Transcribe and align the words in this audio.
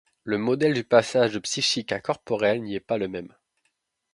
Le 0.23 0.39
modèle 0.39 0.73
du 0.73 0.83
passage 0.83 1.31
de 1.33 1.37
psychique 1.37 1.91
à 1.91 1.99
corporel 1.99 2.63
n'y 2.63 2.73
est 2.73 2.79
pas 2.79 2.97
le 2.97 3.07
même. 3.07 3.35